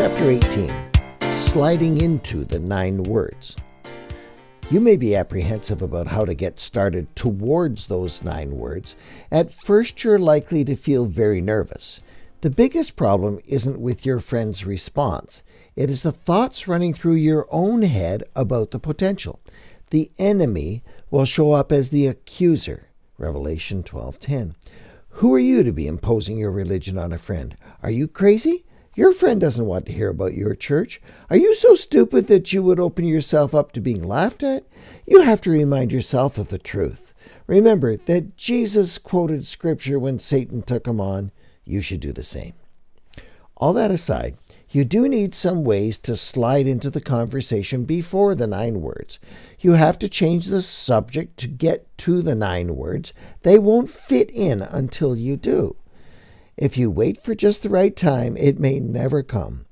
[0.00, 0.90] Chapter 18
[1.34, 3.54] Sliding into the Nine Words.
[4.70, 8.96] You may be apprehensive about how to get started towards those nine words.
[9.30, 12.00] At first, you're likely to feel very nervous.
[12.40, 15.42] The biggest problem isn't with your friend's response,
[15.76, 19.38] it is the thoughts running through your own head about the potential.
[19.90, 22.86] The enemy will show up as the accuser.
[23.18, 24.54] Revelation 12:10.
[25.16, 27.54] Who are you to be imposing your religion on a friend?
[27.82, 28.64] Are you crazy?
[28.96, 31.00] Your friend doesn't want to hear about your church.
[31.30, 34.64] Are you so stupid that you would open yourself up to being laughed at?
[35.06, 37.14] You have to remind yourself of the truth.
[37.46, 41.30] Remember that Jesus quoted scripture when Satan took him on.
[41.64, 42.54] You should do the same.
[43.56, 44.36] All that aside,
[44.70, 49.20] you do need some ways to slide into the conversation before the nine words.
[49.60, 53.12] You have to change the subject to get to the nine words.
[53.42, 55.76] They won't fit in until you do.
[56.60, 59.64] If you wait for just the right time, it may never come.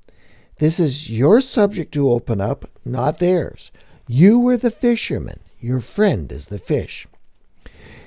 [0.56, 3.70] This is your subject to open up, not theirs.
[4.08, 5.40] You are the fisherman.
[5.60, 7.06] Your friend is the fish.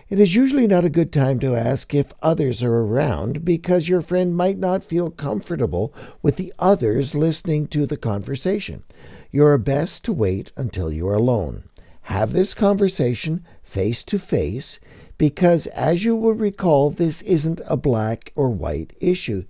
[0.09, 4.01] It is usually not a good time to ask if others are around because your
[4.01, 5.93] friend might not feel comfortable
[6.23, 8.83] with the others listening to the conversation.
[9.29, 11.65] You are best to wait until you are alone.
[12.03, 14.79] Have this conversation face to face
[15.21, 19.45] because, as you will recall, this isn't a black or white issue.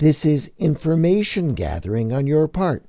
[0.00, 2.84] This is information gathering on your part.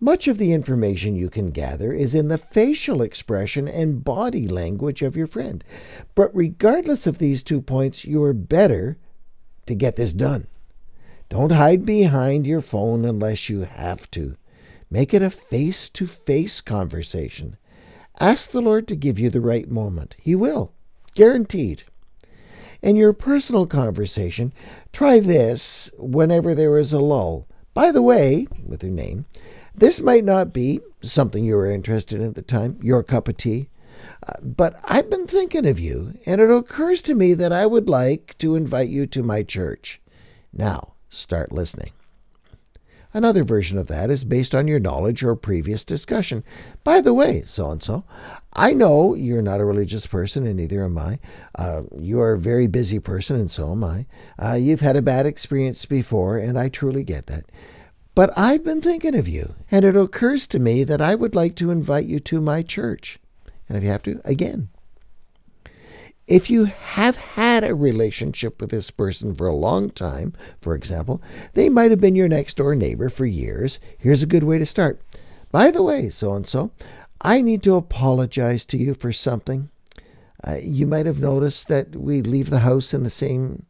[0.00, 5.00] Much of the information you can gather is in the facial expression and body language
[5.00, 5.62] of your friend.
[6.16, 8.98] But regardless of these two points, you are better
[9.66, 10.48] to get this done.
[11.28, 14.36] Don't hide behind your phone unless you have to.
[14.90, 17.58] Make it a face to face conversation.
[18.18, 20.16] Ask the Lord to give you the right moment.
[20.18, 20.72] He will.
[21.14, 21.84] Guaranteed.
[22.80, 24.52] In your personal conversation,
[24.92, 27.46] try this whenever there is a lull.
[27.74, 29.26] By the way, with your name,
[29.74, 33.36] this might not be something you were interested in at the time, your cup of
[33.36, 33.68] tea,
[34.26, 37.88] uh, but I've been thinking of you, and it occurs to me that I would
[37.88, 40.00] like to invite you to my church.
[40.52, 41.92] Now, start listening.
[43.18, 46.44] Another version of that is based on your knowledge or previous discussion.
[46.84, 48.04] By the way, so and so,
[48.52, 51.18] I know you're not a religious person, and neither am I.
[51.56, 54.06] Uh, you are a very busy person, and so am I.
[54.40, 57.46] Uh, you've had a bad experience before, and I truly get that.
[58.14, 61.56] But I've been thinking of you, and it occurs to me that I would like
[61.56, 63.18] to invite you to my church.
[63.68, 64.68] And if you have to, again,
[66.28, 71.22] if you have had a relationship with this person for a long time, for example,
[71.54, 73.80] they might have been your next door neighbor for years.
[73.96, 75.00] Here's a good way to start.
[75.50, 76.70] By the way, so and so,
[77.22, 79.70] I need to apologize to you for something.
[80.46, 83.64] Uh, you might have noticed that we leave the house in the same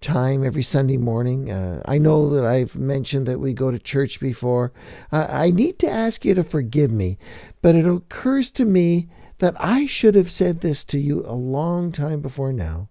[0.00, 1.52] time every Sunday morning.
[1.52, 4.72] Uh, I know that I've mentioned that we go to church before.
[5.12, 7.16] Uh, I need to ask you to forgive me,
[7.62, 9.08] but it occurs to me
[9.42, 12.88] that I should have said this to you a long time before now.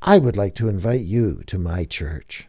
[0.00, 2.46] I would like to invite you to my church.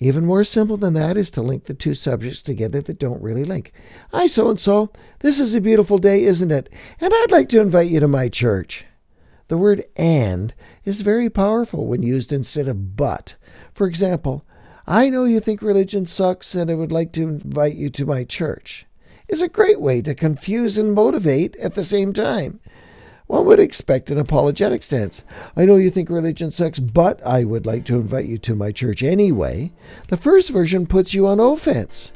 [0.00, 3.44] Even more simple than that is to link the two subjects together that don't really
[3.44, 3.70] link.
[4.10, 4.90] Hi, so and so.
[5.20, 6.68] This is a beautiful day, isn't it?
[7.00, 8.84] And I'd like to invite you to my church.
[9.46, 10.52] The word and
[10.84, 13.36] is very powerful when used instead of but.
[13.72, 14.44] For example,
[14.84, 18.24] I know you think religion sucks and I would like to invite you to my
[18.24, 18.84] church
[19.28, 22.60] is a great way to confuse and motivate at the same time.
[23.26, 25.22] One would expect an apologetic stance.
[25.54, 28.72] I know you think religion sucks, but I would like to invite you to my
[28.72, 29.70] church anyway.
[30.08, 32.10] The first version puts you on offense,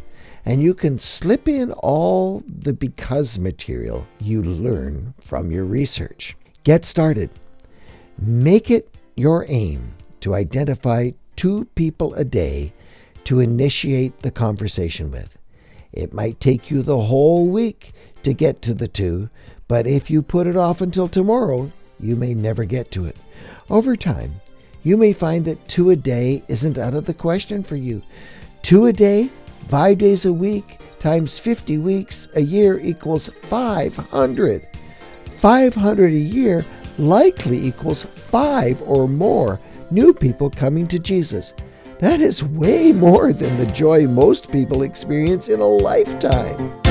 [0.46, 6.34] and you can slip in all the because material you learn from your research.
[6.64, 7.28] Get started.
[8.18, 12.72] Make it your aim to identify two people a day
[13.24, 15.36] to initiate the conversation with.
[15.92, 17.92] It might take you the whole week
[18.22, 19.28] to get to the two,
[19.68, 21.70] but if you put it off until tomorrow,
[22.00, 23.16] you may never get to it.
[23.70, 24.34] Over time,
[24.82, 28.02] you may find that two a day isn't out of the question for you.
[28.62, 29.30] Two a day,
[29.68, 34.66] five days a week, times 50 weeks a year equals 500.
[35.36, 36.64] 500 a year
[36.98, 39.58] likely equals five or more
[39.90, 41.54] new people coming to Jesus.
[42.02, 46.81] That is way more than the joy most people experience in a lifetime.